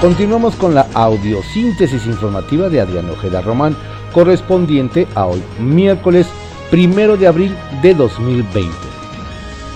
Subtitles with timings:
[0.00, 3.76] Continuamos con la audiosíntesis informativa de Adrián Ojeda Román,
[4.14, 6.26] correspondiente a hoy, miércoles
[6.70, 8.70] primero de abril de 2020.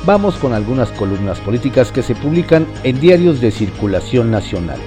[0.07, 4.79] Vamos con algunas columnas políticas que se publican en diarios de circulación nacional.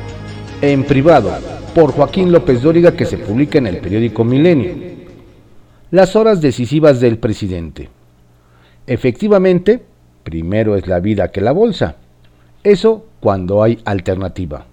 [0.61, 1.29] En privado,
[1.75, 4.73] por Joaquín López Dóriga, que se publica en el periódico Milenio.
[5.91, 7.89] Las horas decisivas del presidente.
[8.87, 9.85] Efectivamente,
[10.23, 11.97] primero es la vida que la bolsa.
[12.63, 14.65] Eso cuando hay alternativa.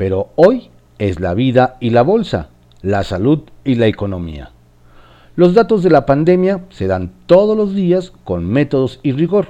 [0.00, 2.48] Pero hoy es la vida y la bolsa,
[2.80, 4.50] la salud y la economía.
[5.36, 9.48] Los datos de la pandemia se dan todos los días con métodos y rigor,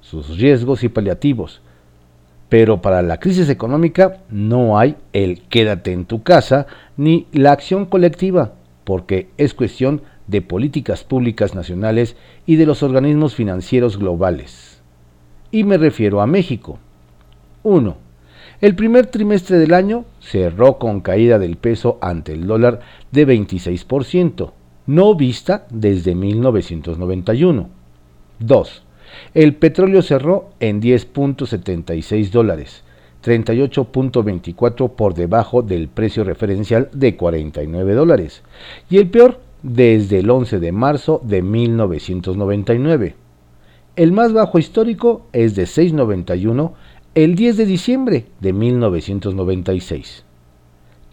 [0.00, 1.60] sus riesgos y paliativos.
[2.48, 7.86] Pero para la crisis económica no hay el quédate en tu casa ni la acción
[7.86, 14.82] colectiva, porque es cuestión de políticas públicas nacionales y de los organismos financieros globales.
[15.52, 16.80] Y me refiero a México.
[17.62, 18.05] 1.
[18.66, 22.80] El primer trimestre del año cerró con caída del peso ante el dólar
[23.12, 24.50] de 26%,
[24.86, 27.68] no vista desde 1991.
[28.40, 28.82] 2.
[29.34, 32.82] El petróleo cerró en 10.76 dólares,
[33.24, 38.42] 38.24 por debajo del precio referencial de 49 dólares,
[38.90, 43.14] y el peor desde el 11 de marzo de 1999.
[43.94, 46.72] El más bajo histórico es de 6.91
[47.16, 50.22] el 10 de diciembre de 1996.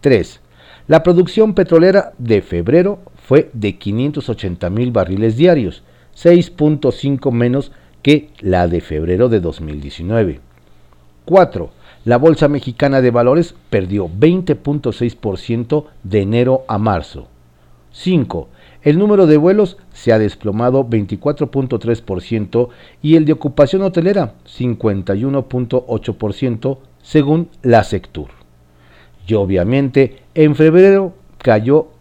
[0.02, 0.42] 3.
[0.88, 5.82] La producción petrolera de febrero fue de 580 mil barriles diarios,
[6.22, 10.42] 6.5 menos que la de febrero de 2019.
[11.24, 11.72] 4.
[12.04, 17.30] La Bolsa Mexicana de Valores perdió 20.6% de enero a marzo.
[17.94, 18.50] 5.
[18.84, 22.68] El número de vuelos se ha desplomado 24.3%
[23.02, 28.28] y el de ocupación hotelera 51.8% según la Sectur.
[29.26, 31.92] Y obviamente en febrero cayó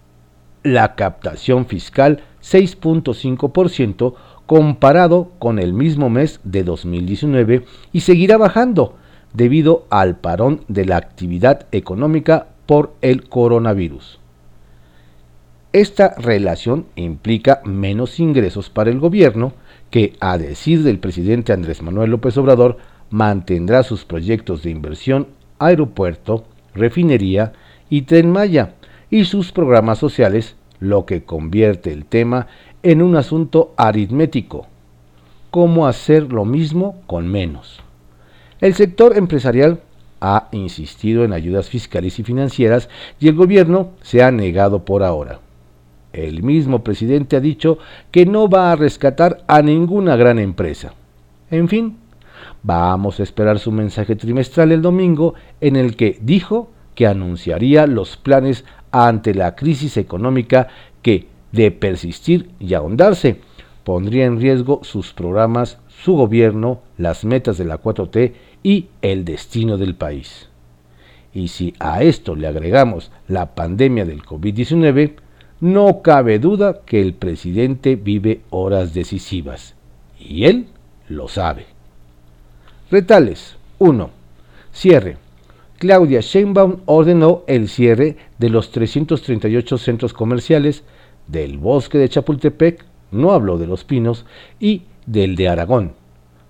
[0.64, 4.14] la captación fiscal 6.5%
[4.46, 8.96] comparado con el mismo mes de 2019 y seguirá bajando
[9.32, 14.18] debido al parón de la actividad económica por el coronavirus.
[15.72, 19.54] Esta relación implica menos ingresos para el gobierno
[19.90, 22.76] que, a decir del presidente Andrés Manuel López Obrador,
[23.08, 25.28] mantendrá sus proyectos de inversión,
[25.58, 26.44] aeropuerto,
[26.74, 27.54] refinería
[27.88, 28.74] y tren Maya
[29.08, 32.48] y sus programas sociales, lo que convierte el tema
[32.82, 34.66] en un asunto aritmético.
[35.50, 37.80] ¿Cómo hacer lo mismo con menos?
[38.60, 39.80] El sector empresarial
[40.20, 45.40] ha insistido en ayudas fiscales y financieras y el gobierno se ha negado por ahora.
[46.12, 47.78] El mismo presidente ha dicho
[48.10, 50.94] que no va a rescatar a ninguna gran empresa.
[51.50, 51.96] En fin,
[52.62, 58.16] vamos a esperar su mensaje trimestral el domingo en el que dijo que anunciaría los
[58.16, 60.68] planes ante la crisis económica
[61.00, 63.40] que, de persistir y ahondarse,
[63.84, 69.78] pondría en riesgo sus programas, su gobierno, las metas de la 4T y el destino
[69.78, 70.48] del país.
[71.34, 75.14] Y si a esto le agregamos la pandemia del COVID-19,
[75.62, 79.76] no cabe duda que el presidente vive horas decisivas
[80.18, 80.66] y él
[81.08, 81.66] lo sabe.
[82.90, 84.10] Retales 1.
[84.72, 85.18] Cierre.
[85.78, 90.82] Claudia Sheinbaum ordenó el cierre de los 338 centros comerciales
[91.28, 94.26] del bosque de Chapultepec, no habló de los pinos,
[94.58, 95.92] y del de Aragón.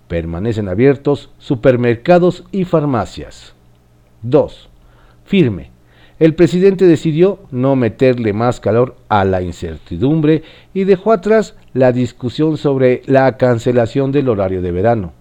[0.07, 3.53] Permanecen abiertos supermercados y farmacias.
[4.23, 4.69] 2.
[5.23, 5.72] Firme
[6.23, 12.55] el presidente decidió no meterle más calor a la incertidumbre y dejó atrás la discusión
[12.55, 15.11] sobre la cancelación del horario de verano.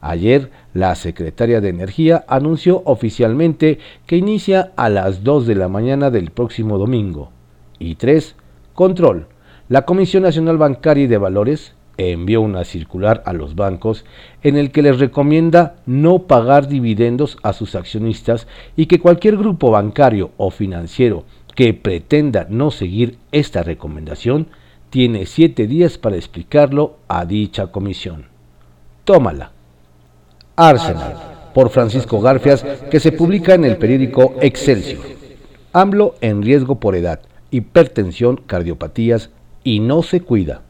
[0.00, 6.12] Ayer, la secretaria de Energía anunció oficialmente que inicia a las 2 de la mañana
[6.12, 7.32] del próximo domingo.
[7.80, 8.36] Y 3.
[8.72, 9.26] Control.
[9.68, 14.04] La Comisión Nacional Bancaria y de Valores envió una circular a los bancos
[14.42, 18.46] en el que les recomienda no pagar dividendos a sus accionistas
[18.76, 24.48] y que cualquier grupo bancario o financiero que pretenda no seguir esta recomendación
[24.90, 28.26] tiene siete días para explicarlo a dicha comisión.
[29.04, 29.52] Tómala.
[30.54, 35.04] Arsenal, por Francisco Garfias, que se publica en el periódico Excelsior.
[35.72, 37.20] AMLO en riesgo por edad,
[37.50, 39.30] hipertensión, cardiopatías
[39.62, 40.62] y no se cuida.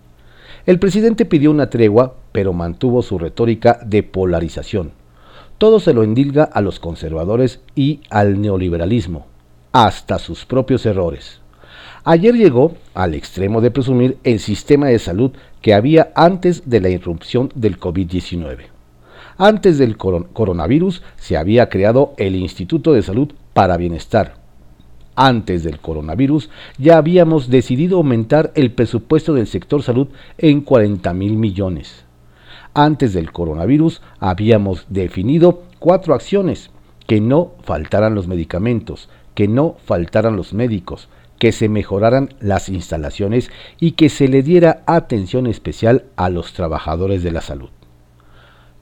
[0.67, 4.91] El presidente pidió una tregua, pero mantuvo su retórica de polarización.
[5.59, 9.27] Todo se lo endilga a los conservadores y al neoliberalismo,
[9.71, 11.41] hasta sus propios errores.
[12.03, 15.31] Ayer llegó al extremo de presumir el sistema de salud
[15.63, 18.59] que había antes de la irrupción del COVID-19.
[19.39, 24.46] Antes del coronavirus se había creado el Instituto de Salud para bienestar.
[25.17, 31.37] Antes del coronavirus ya habíamos decidido aumentar el presupuesto del sector salud en 40 mil
[31.37, 32.05] millones.
[32.75, 36.71] Antes del coronavirus habíamos definido cuatro acciones,
[37.07, 41.09] que no faltaran los medicamentos, que no faltaran los médicos,
[41.39, 47.23] que se mejoraran las instalaciones y que se le diera atención especial a los trabajadores
[47.23, 47.71] de la salud.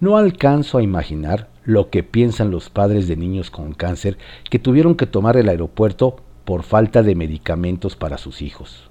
[0.01, 4.19] No alcanzo a imaginar lo que piensan los padres de niños con cáncer
[4.51, 8.91] que tuvieron que tomar el aeropuerto por falta de medicamentos para sus hijos.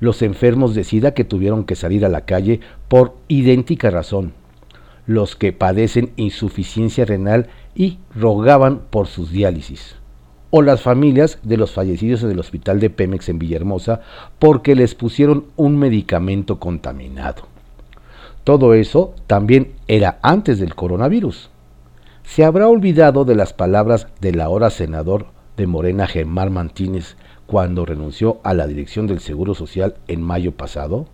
[0.00, 4.32] Los enfermos de SIDA que tuvieron que salir a la calle por idéntica razón.
[5.06, 9.96] Los que padecen insuficiencia renal y rogaban por sus diálisis
[10.50, 14.00] o las familias de los fallecidos en el hospital de Pemex en Villahermosa
[14.38, 17.42] porque les pusieron un medicamento contaminado.
[18.44, 21.50] Todo eso también era antes del coronavirus.
[22.28, 27.16] ¿Se habrá olvidado de las palabras del ahora senador de Morena Germán Martínez
[27.46, 31.06] cuando renunció a la dirección del Seguro Social en mayo pasado?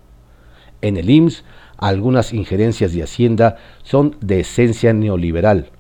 [0.83, 1.45] En el IMSS,
[1.79, 5.71] algunas injerencias de Hacienda son de esencia neoliberal.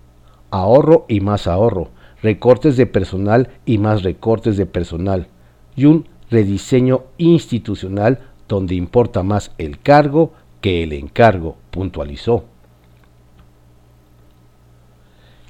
[0.52, 1.90] Ahorro y más ahorro
[2.22, 5.26] recortes de personal y más recortes de personal,
[5.74, 12.53] y un rediseño institucional donde importa más el cargo que el encargo, puntualizó.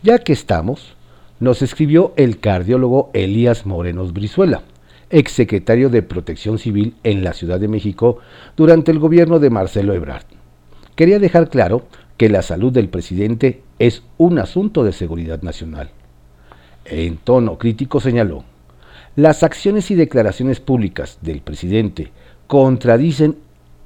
[0.05, 0.95] Ya que estamos,
[1.41, 4.63] nos escribió el cardiólogo Elías Morenos Brizuela,
[5.11, 8.19] exsecretario de Protección Civil en la Ciudad de México
[8.57, 10.27] durante el gobierno de Marcelo Ebrard.
[10.95, 11.87] Quería dejar claro
[12.17, 15.91] que la salud del presidente es un asunto de seguridad nacional
[16.85, 18.45] en tono crítico señaló,
[19.17, 22.11] las acciones y declaraciones públicas del presidente
[22.47, 23.37] contradicen,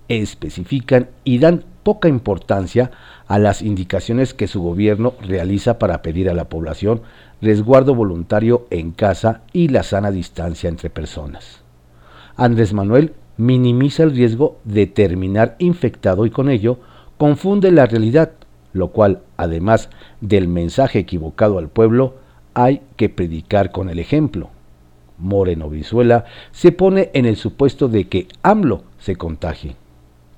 [0.08, 2.90] especifican y dan poca importancia
[3.28, 7.02] a las indicaciones que su gobierno realiza para pedir a la población
[7.40, 11.62] resguardo voluntario en casa y la sana distancia entre personas.
[12.36, 16.78] Andrés Manuel minimiza el riesgo de terminar infectado y con ello
[17.18, 18.32] confunde la realidad,
[18.72, 19.90] lo cual, además
[20.20, 22.16] del mensaje equivocado al pueblo,
[22.54, 24.50] hay que predicar con el ejemplo.
[25.18, 29.76] Moreno Brizuela se pone en el supuesto de que AMLO se contagie.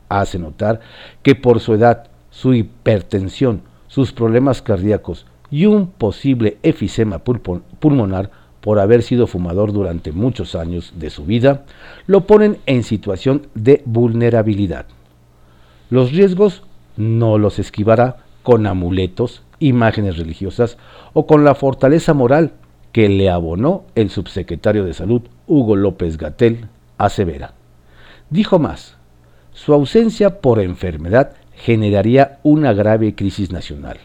[0.08, 0.80] Hace notar
[1.22, 8.30] que por su edad, su hipertensión, sus problemas cardíacos y un posible efisema pulmonar
[8.60, 11.64] por haber sido fumador durante muchos años de su vida,
[12.06, 14.86] lo ponen en situación de vulnerabilidad.
[15.88, 16.62] Los riesgos
[16.96, 20.78] no los esquivará con amuletos imágenes religiosas
[21.12, 22.52] o con la fortaleza moral
[22.92, 26.68] que le abonó el subsecretario de Salud Hugo López Gatel
[26.98, 27.54] asevera.
[28.30, 28.96] Dijo más,
[29.52, 31.32] su ausencia por enfermedad
[31.64, 33.98] generaría una grave crisis nacional.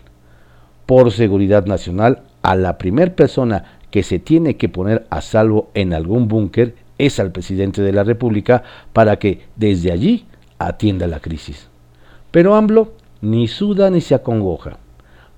[0.86, 5.94] Por seguridad nacional, a la primer persona que se tiene que poner a salvo en
[5.94, 8.64] algún búnker es al presidente de la República
[8.94, 10.26] para que desde allí
[10.60, 11.70] atienda la crisis.
[12.32, 14.78] Pero AMLO ni suda ni se acongoja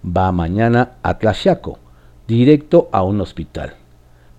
[0.04, 1.80] va mañana a Tlaxiaco,
[2.28, 3.74] directo a un hospital.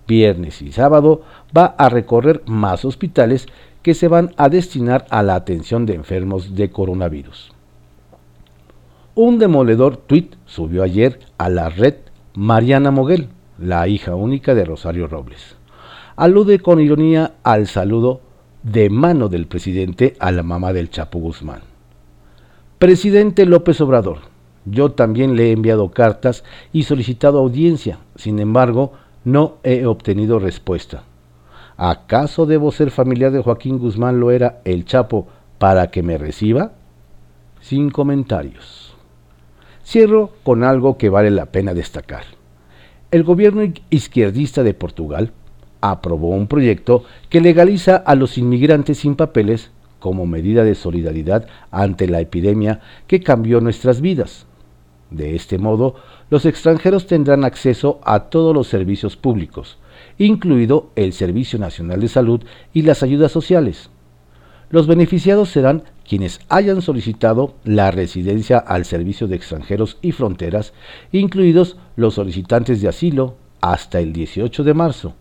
[0.07, 1.21] Viernes y sábado
[1.55, 3.47] va a recorrer más hospitales
[3.83, 7.51] que se van a destinar a la atención de enfermos de coronavirus.
[9.21, 11.95] Un demoledor tuit subió ayer a la red
[12.35, 15.57] Mariana Moguel, la hija única de Rosario Robles.
[16.15, 18.21] Alude con ironía al saludo
[18.63, 21.63] de mano del presidente a la mamá del Chapo Guzmán.
[22.77, 24.19] Presidente López Obrador,
[24.63, 28.93] yo también le he enviado cartas y solicitado audiencia, sin embargo,
[29.25, 31.03] no he obtenido respuesta.
[31.75, 36.71] ¿Acaso debo ser familiar de Joaquín Guzmán Loera el Chapo para que me reciba?
[37.59, 38.78] Sin comentarios.
[39.89, 42.21] Cierro con algo que vale la pena destacar.
[43.09, 45.31] El gobierno izquierdista de Portugal
[45.81, 52.07] aprobó un proyecto que legaliza a los inmigrantes sin papeles como medida de solidaridad ante
[52.07, 54.45] la epidemia que cambió nuestras vidas.
[55.09, 55.95] De este modo,
[56.29, 59.79] los extranjeros tendrán acceso a todos los servicios públicos,
[60.19, 62.43] incluido el Servicio Nacional de Salud
[62.73, 63.89] y las ayudas sociales.
[64.69, 70.73] Los beneficiados serán quienes hayan solicitado la residencia al Servicio de Extranjeros y Fronteras,
[71.11, 75.13] incluidos los solicitantes de asilo, hasta el 18 de marzo,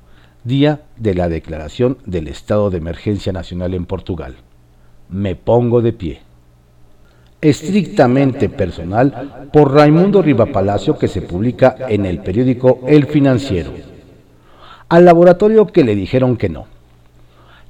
[0.45, 4.37] día de la declaración del estado de emergencia nacional en Portugal.
[5.11, 6.21] Me pongo de pie
[7.41, 13.73] estrictamente personal por Raimundo Palacio que se publica en el periódico El Financiero.
[14.89, 16.78] Al laboratorio que le dijeron que no.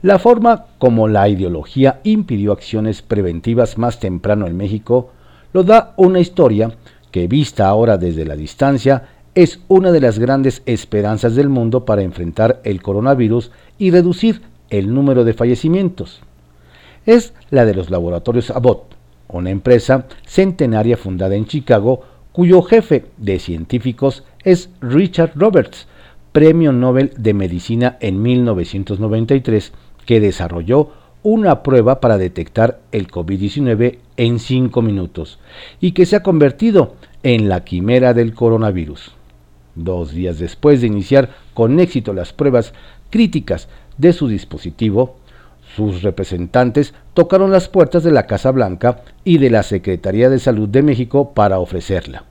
[0.00, 5.10] La forma como la ideología impidió acciones preventivas más temprano en México
[5.52, 6.72] lo da una historia
[7.10, 12.02] que vista ahora desde la distancia es una de las grandes esperanzas del mundo para
[12.02, 16.20] enfrentar el coronavirus y reducir el número de fallecimientos.
[17.04, 18.94] Es la de los laboratorios Abbott,
[19.26, 25.88] una empresa centenaria fundada en Chicago cuyo jefe de científicos es Richard Roberts,
[26.30, 29.72] Premio Nobel de Medicina en 1993,
[30.08, 30.88] que desarrolló
[31.22, 35.38] una prueba para detectar el COVID-19 en cinco minutos
[35.82, 39.12] y que se ha convertido en la quimera del coronavirus.
[39.74, 42.72] Dos días después de iniciar con éxito las pruebas
[43.10, 45.16] críticas de su dispositivo,
[45.76, 50.70] sus representantes tocaron las puertas de la Casa Blanca y de la Secretaría de Salud
[50.70, 52.24] de México para ofrecerla.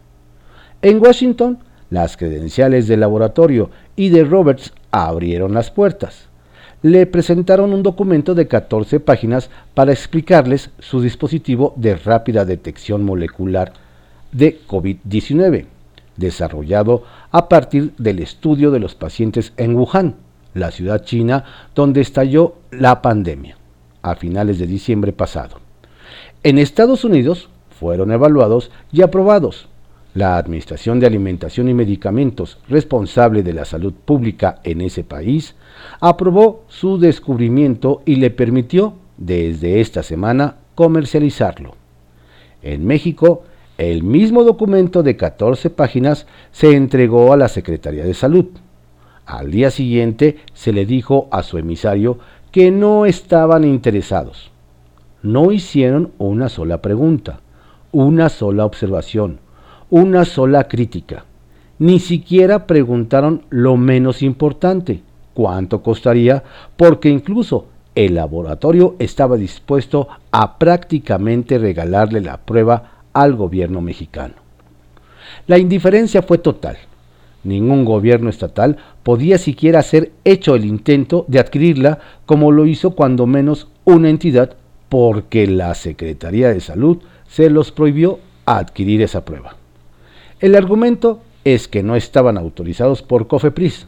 [0.81, 1.59] En Washington,
[1.91, 6.27] las credenciales del laboratorio y de Roberts abrieron las puertas.
[6.83, 13.73] Le presentaron un documento de 14 páginas para explicarles su dispositivo de rápida detección molecular
[14.31, 15.65] de COVID-19,
[16.17, 20.15] desarrollado a partir del estudio de los pacientes en Wuhan,
[20.53, 23.57] la ciudad china donde estalló la pandemia,
[24.03, 25.59] a finales de diciembre pasado.
[26.43, 29.67] En Estados Unidos fueron evaluados y aprobados.
[30.17, 35.53] La Administración de Alimentación y Medicamentos, responsable de la salud pública en ese país,
[35.99, 41.75] aprobó su descubrimiento y le permitió, desde esta semana, comercializarlo.
[42.63, 43.43] En México,
[43.77, 48.47] el mismo documento de 14 páginas se entregó a la Secretaría de Salud.
[49.27, 52.17] Al día siguiente se le dijo a su emisario
[52.51, 54.49] que no estaban interesados.
[55.21, 57.41] No hicieron una sola pregunta,
[57.91, 59.41] una sola observación,
[59.89, 61.25] una sola crítica.
[61.79, 65.01] Ni siquiera preguntaron lo menos importante,
[65.33, 66.43] cuánto costaría,
[66.75, 74.35] porque incluso el laboratorio estaba dispuesto a prácticamente regalarle la prueba al gobierno mexicano.
[75.45, 76.77] La indiferencia fue total.
[77.43, 83.25] Ningún gobierno estatal podía siquiera hacer hecho el intento de adquirirla como lo hizo cuando
[83.25, 84.55] menos una entidad
[84.89, 89.56] porque la Secretaría de Salud se los prohibió adquirir esa prueba.
[90.39, 93.87] El argumento es que no estaban autorizados por COFEPRIS,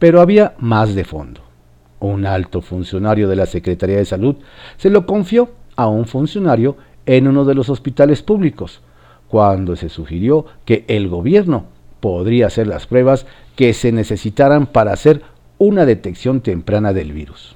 [0.00, 1.40] pero había más de fondo.
[2.00, 4.34] Un alto funcionario de la Secretaría de Salud
[4.76, 6.76] se lo confió a un funcionario
[7.06, 8.80] en uno de los hospitales públicos,
[9.28, 11.66] cuando se sugirió que el gobierno
[12.00, 15.22] podría hacer las pruebas que se necesitaran para hacer
[15.58, 17.54] una detección temprana del virus.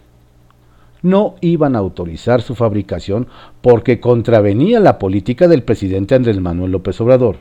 [1.03, 3.27] No iban a autorizar su fabricación
[3.63, 7.39] porque contravenía la política del presidente Andrés Manuel López Obrador,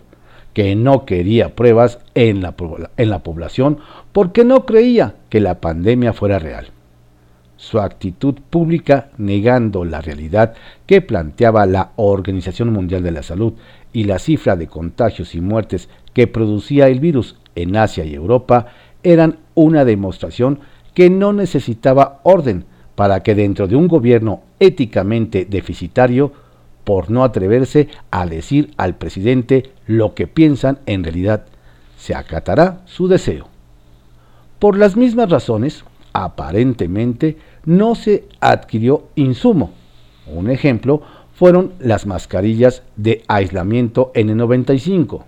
[0.55, 2.55] que no quería pruebas en la,
[2.95, 3.79] en la población
[4.13, 6.69] porque no creía que la pandemia fuera real.
[7.57, 10.53] Su actitud pública negando la realidad
[10.85, 13.53] que planteaba la Organización Mundial de la Salud
[13.91, 18.67] y la cifra de contagios y muertes que producía el virus en Asia y Europa
[19.03, 20.59] eran una demostración
[20.93, 22.63] que no necesitaba orden
[22.95, 26.31] para que dentro de un gobierno éticamente deficitario,
[26.85, 31.45] por no atreverse a decir al presidente lo que piensan en realidad,
[31.97, 33.49] se acatará su deseo.
[34.59, 39.71] Por las mismas razones, aparentemente no se adquirió insumo.
[40.27, 41.01] Un ejemplo
[41.33, 45.23] fueron las mascarillas de aislamiento N95.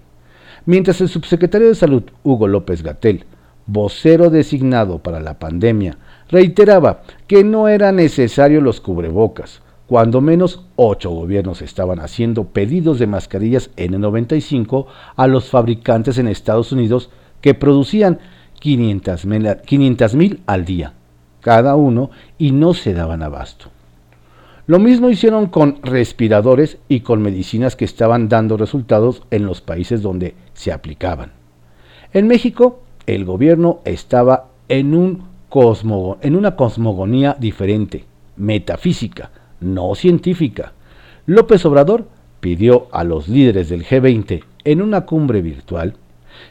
[0.65, 3.25] Mientras el subsecretario de Salud, Hugo López Gatel,
[3.65, 5.97] vocero designado para la pandemia,
[6.29, 13.07] reiteraba que no era necesario los cubrebocas, cuando menos ocho gobiernos estaban haciendo pedidos de
[13.07, 17.09] mascarillas N95 a los fabricantes en Estados Unidos
[17.41, 18.19] que producían
[18.59, 19.25] 500
[20.15, 20.93] mil al día,
[21.39, 23.69] cada uno, y no se daban abasto.
[24.65, 30.01] Lo mismo hicieron con respiradores y con medicinas que estaban dando resultados en los países
[30.01, 31.31] donde se aplicaban.
[32.11, 35.23] En México, el gobierno estaba en, un
[36.21, 38.03] en una cosmogonía diferente,
[38.35, 40.73] metafísica, no científica.
[41.25, 42.07] López Obrador
[42.39, 45.95] pidió a los líderes del G20 en una cumbre virtual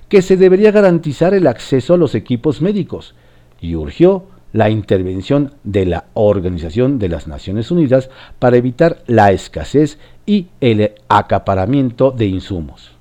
[0.09, 3.15] que se debería garantizar el acceso a los equipos médicos
[3.61, 9.99] y urgió la intervención de la Organización de las Naciones Unidas para evitar la escasez
[10.25, 12.93] y el acaparamiento de insumos.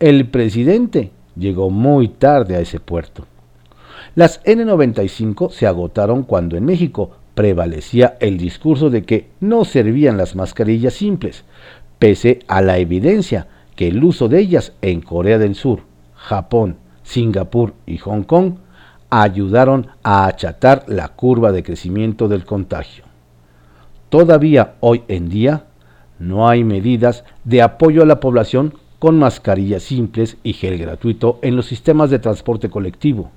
[0.00, 3.26] El presidente llegó muy tarde a ese puerto.
[4.14, 10.34] Las N95 se agotaron cuando en México prevalecía el discurso de que no servían las
[10.34, 11.44] mascarillas simples,
[12.00, 15.82] pese a la evidencia que el uso de ellas en Corea del Sur,
[16.16, 18.54] Japón, Singapur y Hong Kong
[19.08, 23.04] ayudaron a achatar la curva de crecimiento del contagio.
[24.08, 25.66] Todavía hoy en día
[26.18, 31.54] no hay medidas de apoyo a la población con mascarillas simples y gel gratuito en
[31.54, 33.30] los sistemas de transporte colectivo,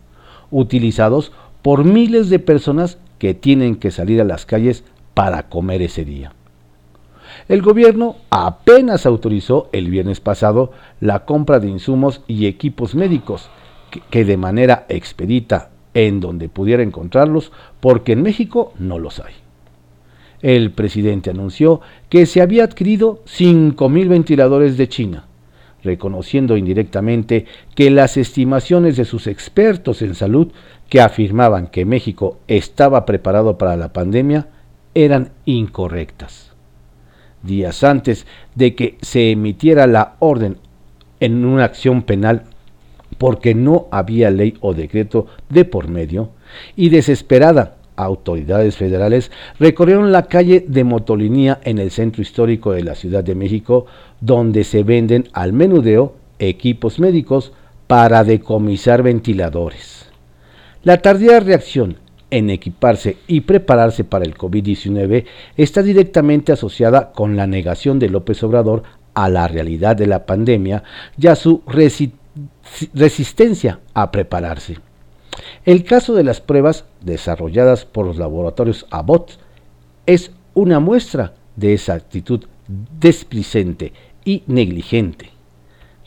[0.50, 1.32] utilizados
[1.62, 6.34] por miles de personas que tienen que salir a las calles para comer ese día.
[7.48, 13.50] El gobierno apenas autorizó el viernes pasado la compra de insumos y equipos médicos,
[14.10, 19.34] que, de manera expedita en donde pudiera encontrarlos, porque en México no los hay.
[20.42, 25.26] El presidente anunció que se había adquirido 5.000 ventiladores de China,
[25.84, 27.46] reconociendo indirectamente
[27.76, 30.52] que las estimaciones de sus expertos en salud
[30.90, 34.48] que afirmaban que México estaba preparado para la pandemia
[34.94, 36.52] eran incorrectas.
[37.44, 40.58] Días antes de que se emitiera la orden
[41.20, 42.44] en una acción penal
[43.18, 46.32] porque no había ley o decreto de por medio,
[46.76, 52.96] y desesperada, autoridades federales recorrieron la calle de Motolinía en el centro histórico de la
[52.96, 53.86] Ciudad de México,
[54.22, 57.52] donde se venden al menudeo equipos médicos
[57.88, 60.06] para decomisar ventiladores.
[60.84, 61.98] La tardía reacción
[62.30, 65.26] en equiparse y prepararse para el COVID-19
[65.58, 70.84] está directamente asociada con la negación de López Obrador a la realidad de la pandemia
[71.20, 71.62] y a su
[72.94, 74.78] resistencia a prepararse.
[75.66, 79.38] El caso de las pruebas desarrolladas por los laboratorios Abbott
[80.06, 82.46] es una muestra de esa actitud
[83.00, 83.94] desplicente
[84.26, 85.32] y negligente.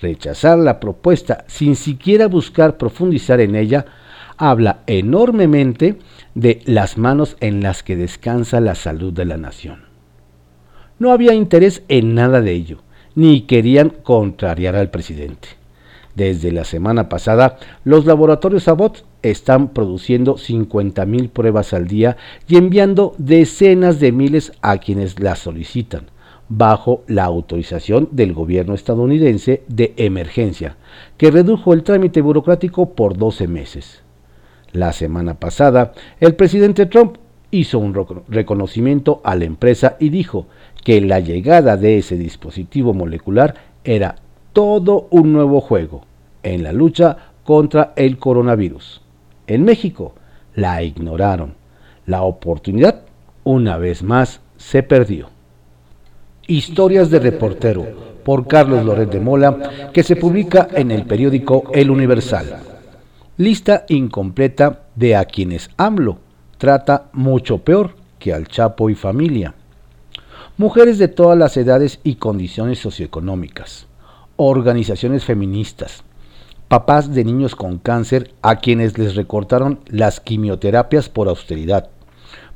[0.00, 3.86] Rechazar la propuesta sin siquiera buscar profundizar en ella
[4.36, 5.98] habla enormemente
[6.34, 9.84] de las manos en las que descansa la salud de la nación.
[10.98, 12.82] No había interés en nada de ello,
[13.14, 15.48] ni querían contrariar al presidente.
[16.14, 22.16] Desde la semana pasada, los laboratorios Abbott están produciendo 50.000 pruebas al día
[22.46, 26.06] y enviando decenas de miles a quienes las solicitan,
[26.48, 30.76] bajo la autorización del gobierno estadounidense de emergencia,
[31.16, 34.02] que redujo el trámite burocrático por 12 meses.
[34.72, 37.16] La semana pasada, el presidente Trump
[37.50, 37.94] hizo un
[38.28, 40.46] reconocimiento a la empresa y dijo
[40.82, 43.54] que la llegada de ese dispositivo molecular
[43.84, 44.16] era
[44.52, 46.02] todo un nuevo juego
[46.42, 49.02] en la lucha contra el coronavirus.
[49.46, 50.14] En México
[50.54, 51.54] la ignoraron.
[52.06, 53.02] La oportunidad,
[53.44, 55.28] una vez más, se perdió.
[56.46, 57.86] Historias de reportero
[58.22, 62.60] por Carlos Loret de Mola, que se publica en el periódico El Universal.
[63.38, 66.18] Lista incompleta de a quienes AMLO
[66.58, 69.54] trata mucho peor que al Chapo y familia.
[70.58, 73.86] Mujeres de todas las edades y condiciones socioeconómicas.
[74.36, 76.04] Organizaciones feministas.
[76.68, 81.88] Papás de niños con cáncer a quienes les recortaron las quimioterapias por austeridad.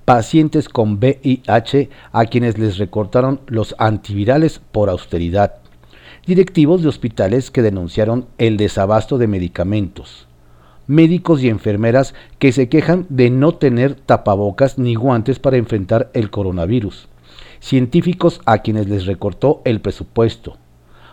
[0.08, 5.56] Pacientes con VIH a quienes les recortaron los antivirales por austeridad.
[6.24, 10.26] Directivos de hospitales que denunciaron el desabasto de medicamentos.
[10.86, 16.30] Médicos y enfermeras que se quejan de no tener tapabocas ni guantes para enfrentar el
[16.30, 17.06] coronavirus,
[17.60, 20.56] científicos a quienes les recortó el presupuesto,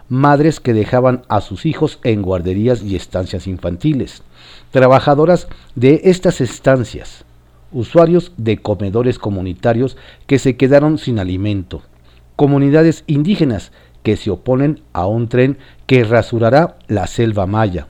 [0.08, 4.24] madres que dejaban a sus hijos en guarderías y estancias infantiles,
[4.72, 7.26] trabajadoras de estas estancias,
[7.76, 11.82] usuarios de comedores comunitarios que se quedaron sin alimento,
[12.36, 17.88] comunidades indígenas que se oponen a un tren que rasurará la selva maya,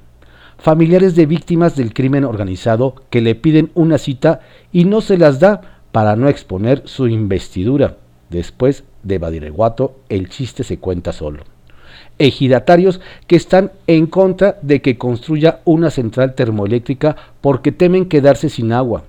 [0.58, 5.40] familiares de víctimas del crimen organizado que le piden una cita y no se las
[5.40, 7.98] da para no exponer su investidura.
[8.32, 11.44] Después de Badireguato, el chiste se cuenta solo.
[12.18, 18.72] Ejidatarios que están en contra de que construya una central termoeléctrica porque temen quedarse sin
[18.72, 19.04] agua.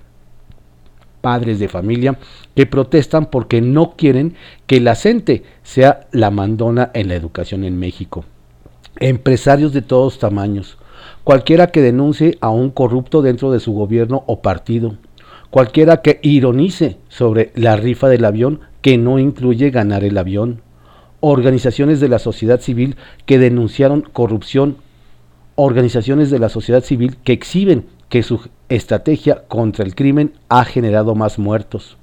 [1.26, 2.16] Padres de familia
[2.54, 4.36] que protestan porque no quieren
[4.68, 8.24] que la CENTE sea la mandona en la educación en México.
[9.00, 10.78] Empresarios de todos tamaños,
[11.24, 14.98] cualquiera que denuncie a un corrupto dentro de su gobierno o partido,
[15.50, 20.62] cualquiera que ironice sobre la rifa del avión que no incluye ganar el avión,
[21.18, 24.76] organizaciones de la sociedad civil que denunciaron corrupción,
[25.56, 31.14] organizaciones de la sociedad civil que exhiben que su estrategia contra el crimen ha generado
[31.14, 31.96] más muertos,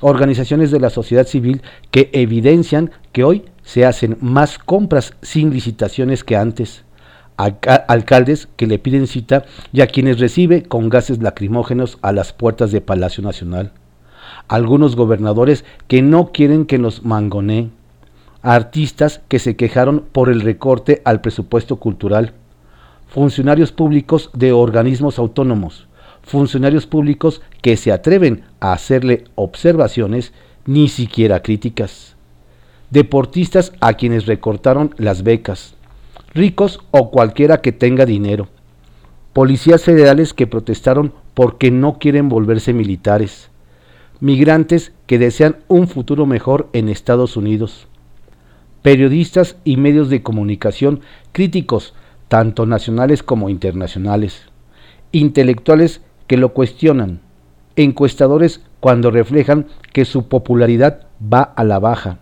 [0.00, 6.24] organizaciones de la sociedad civil que evidencian que hoy se hacen más compras sin licitaciones
[6.24, 6.84] que antes,
[7.36, 12.70] alcaldes que le piden cita y a quienes recibe con gases lacrimógenos a las puertas
[12.72, 13.72] de Palacio Nacional.
[14.48, 17.70] Algunos gobernadores que no quieren que los mangonee.
[18.42, 22.32] Artistas que se quejaron por el recorte al presupuesto cultural.
[23.10, 25.88] Funcionarios públicos de organismos autónomos.
[26.22, 30.32] Funcionarios públicos que se atreven a hacerle observaciones,
[30.64, 32.16] ni siquiera críticas.
[32.90, 35.74] Deportistas a quienes recortaron las becas
[36.34, 38.48] ricos o cualquiera que tenga dinero.
[39.32, 43.50] Policías federales que protestaron porque no quieren volverse militares.
[44.20, 47.86] Migrantes que desean un futuro mejor en Estados Unidos.
[48.82, 51.00] Periodistas y medios de comunicación
[51.32, 51.94] críticos,
[52.30, 54.46] tanto nacionales como internacionales.
[55.12, 57.20] Intelectuales que lo cuestionan.
[57.76, 62.20] Encuestadores cuando reflejan que su popularidad va a la baja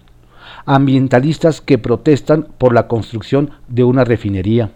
[0.69, 4.71] ambientalistas que protestan por la construcción de una refinería,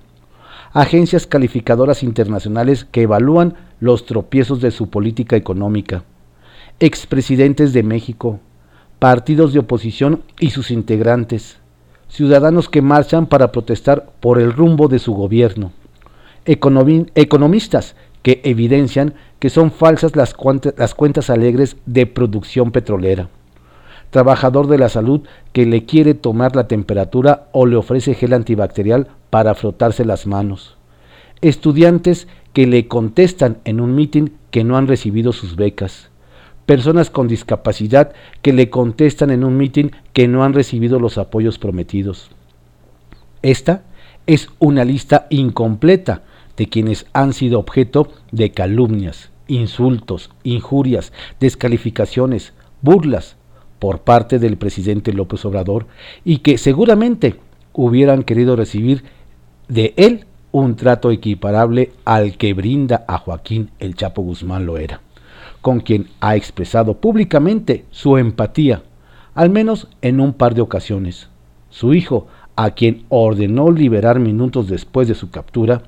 [0.72, 6.04] agencias calificadoras internacionales que evalúan los tropiezos de su política económica,
[6.80, 8.40] expresidentes de México,
[8.98, 11.58] partidos de oposición y sus integrantes,
[12.12, 15.72] ciudadanos que marchan para protestar por el rumbo de su gobierno,
[16.44, 20.36] economistas que evidencian que son falsas las,
[20.76, 23.28] las cuentas alegres de producción petrolera
[24.12, 25.22] trabajador de la salud
[25.52, 30.76] que le quiere tomar la temperatura o le ofrece gel antibacterial para frotarse las manos.
[31.40, 36.10] Estudiantes que le contestan en un mitin que no han recibido sus becas.
[36.72, 41.58] Personas con discapacidad que le contestan en un mitin que no han recibido los apoyos
[41.58, 42.30] prometidos.
[43.42, 43.82] Esta
[44.26, 46.22] es una lista incompleta
[46.56, 53.36] de quienes han sido objeto de calumnias, insultos, injurias, descalificaciones, burlas,
[53.78, 55.86] por parte del presidente López Obrador
[56.24, 57.36] y que seguramente
[57.74, 59.04] hubieran querido recibir
[59.68, 65.02] de él un trato equiparable al que brinda a Joaquín el Chapo Guzmán lo era,
[65.62, 68.82] con quien ha expresado públicamente su empatía,
[69.34, 71.28] al menos en un par de ocasiones.
[71.70, 75.84] Su hijo, a quien ordenó liberar minutos después de su captura,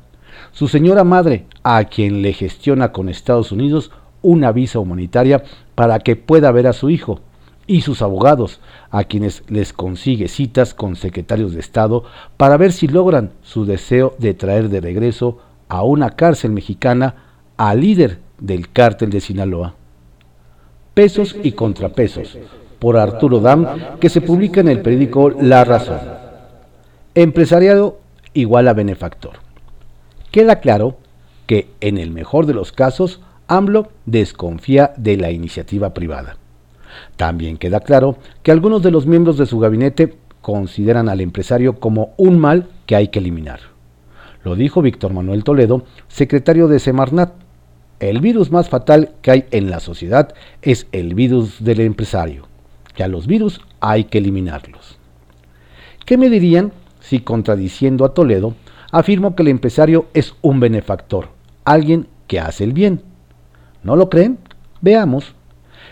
[0.52, 3.90] su señora madre, a quien le gestiona con Estados Unidos
[4.22, 7.20] una visa humanitaria para que pueda ver a su hijo,
[7.66, 8.60] y sus abogados,
[8.90, 12.04] a quienes les consigue citas con secretarios de Estado
[12.36, 17.16] para ver si logran su deseo de traer de regreso a una cárcel mexicana
[17.56, 19.74] al líder del cártel de Sinaloa.
[20.94, 22.38] Pesos y contrapesos,
[22.78, 25.98] por Arturo Dam, que se publica en el periódico La Razón.
[27.14, 28.00] Empresariado
[28.32, 29.38] igual a benefactor.
[30.30, 30.98] Queda claro
[31.46, 36.36] que, en el mejor de los casos, AMLO desconfía de la iniciativa privada
[37.16, 42.14] también queda claro que algunos de los miembros de su gabinete consideran al empresario como
[42.16, 43.60] un mal que hay que eliminar.
[44.42, 47.32] Lo dijo Víctor Manuel Toledo, secretario de Semarnat.
[48.04, 52.46] El virus más fatal que hay en la sociedad es el virus del empresario.
[52.94, 54.98] Que a los virus hay que eliminarlos.
[56.04, 58.52] ¿Qué me dirían si contradiciendo a Toledo
[58.92, 61.30] afirmo que el empresario es un benefactor,
[61.64, 63.00] alguien que hace el bien?
[63.82, 64.36] ¿No lo creen?
[64.82, 65.32] Veamos.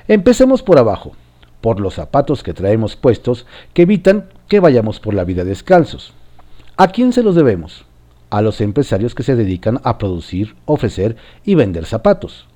[0.06, 1.12] Empecemos por abajo,
[1.62, 6.12] por los zapatos que traemos puestos que evitan que vayamos por la vida descalzos.
[6.76, 7.86] ¿A quién se los debemos?
[8.32, 12.48] A los empresarios que se dedican a producir, ofrecer y vender zapatos.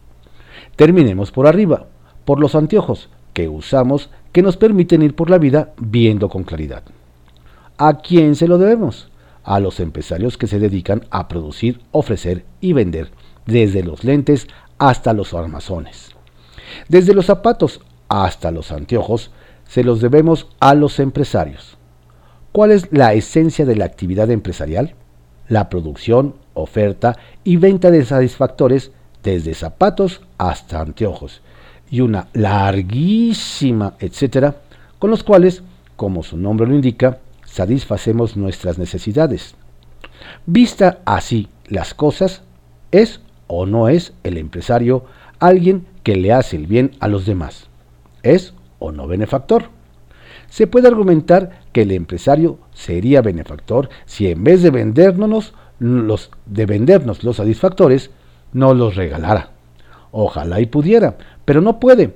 [0.75, 1.89] Terminemos por arriba,
[2.25, 6.83] por los anteojos que usamos que nos permiten ir por la vida viendo con claridad.
[7.77, 9.11] ¿A quién se lo debemos?
[9.45, 13.11] A los empresarios que se dedican a producir, ofrecer y vender,
[13.45, 16.17] desde los lentes hasta los armazones.
[16.89, 19.31] Desde los zapatos hasta los anteojos,
[19.67, 21.77] se los debemos a los empresarios.
[22.53, 24.95] ¿Cuál es la esencia de la actividad empresarial?
[25.49, 28.91] La producción, oferta y venta de satisfactores
[29.23, 31.43] desde zapatos hasta anteojos
[31.91, 34.57] y una larguísima etcétera
[34.99, 35.63] con los cuales,
[35.97, 39.55] como su nombre lo indica, satisfacemos nuestras necesidades.
[40.47, 42.43] Vista así las cosas,
[42.91, 45.05] ¿es o no es el empresario
[45.39, 47.69] alguien que le hace el bien a los demás.
[48.23, 49.76] ¿Es o no benefactor?
[50.57, 56.65] Se puede argumentar que el empresario sería benefactor si en vez de vendernos los, de
[56.65, 58.11] vendernos los satisfactores,
[58.55, 59.51] no los regalara.
[60.13, 62.15] Ojalá y pudiera, pero no puede.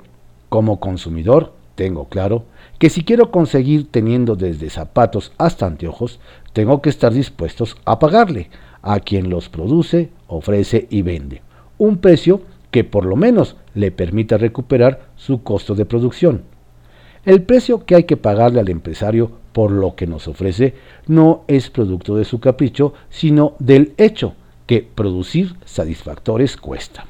[0.49, 2.45] Como consumidor, tengo claro
[2.79, 6.19] que si quiero conseguir teniendo desde zapatos hasta anteojos,
[6.55, 8.49] tengo que estar dispuestos a pagarle
[8.81, 11.43] a quien los produce, ofrece y vende
[11.77, 16.45] un precio que por lo menos le permita recuperar su costo de producción.
[17.25, 20.75] El precio que hay que pagarle al empresario por lo que nos ofrece
[21.07, 24.35] no es producto de su capricho, sino del hecho
[24.67, 27.05] que producir satisfactores cuesta.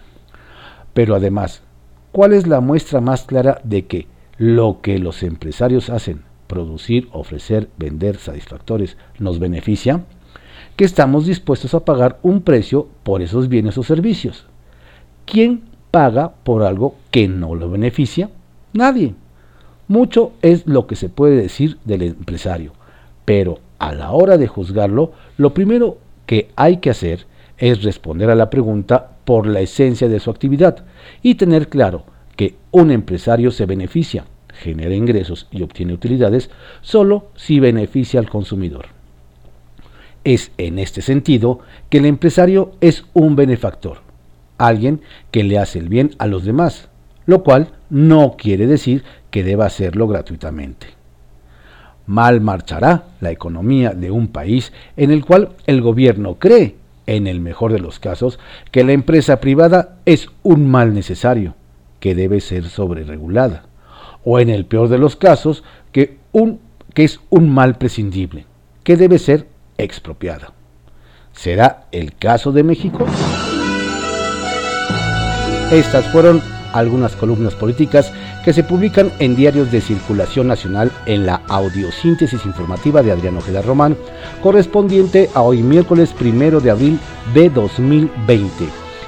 [0.94, 1.62] Pero además,
[2.10, 7.68] ¿cuál es la muestra más clara de que lo que los empresarios hacen, producir, ofrecer,
[7.76, 10.04] vender satisfactores, nos beneficia?
[10.74, 14.46] Que estamos dispuestos a pagar un precio por esos bienes o servicios.
[15.24, 18.30] ¿Quién paga por algo que no lo beneficia?
[18.72, 19.14] Nadie.
[19.90, 22.74] Mucho es lo que se puede decir del empresario,
[23.24, 27.26] pero a la hora de juzgarlo, lo primero que hay que hacer
[27.58, 30.84] es responder a la pregunta por la esencia de su actividad
[31.22, 32.04] y tener claro
[32.36, 36.50] que un empresario se beneficia, genera ingresos y obtiene utilidades
[36.82, 38.86] solo si beneficia al consumidor.
[40.22, 44.02] Es en este sentido que el empresario es un benefactor,
[44.56, 45.00] alguien
[45.32, 46.89] que le hace el bien a los demás,
[47.30, 50.88] lo cual no quiere decir que deba hacerlo gratuitamente.
[52.06, 56.74] Mal marchará la economía de un país en el cual el gobierno cree,
[57.06, 58.40] en el mejor de los casos,
[58.72, 61.54] que la empresa privada es un mal necesario,
[62.00, 63.62] que debe ser sobreregulada,
[64.24, 65.62] o en el peor de los casos,
[65.92, 66.58] que, un,
[66.94, 68.44] que es un mal prescindible,
[68.82, 69.46] que debe ser
[69.78, 70.52] expropiada.
[71.32, 73.06] ¿Será el caso de México?
[75.70, 78.12] Estas fueron algunas columnas políticas
[78.44, 83.62] que se publican en diarios de circulación nacional en la audiosíntesis informativa de Adriano Ojeda
[83.62, 83.96] Román,
[84.42, 86.98] correspondiente a hoy miércoles primero de abril
[87.34, 88.48] de 2020.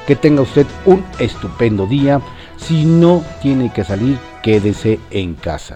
[0.06, 2.20] Que tenga usted un estupendo día.
[2.56, 5.74] Si no tiene que salir, quédese en casa.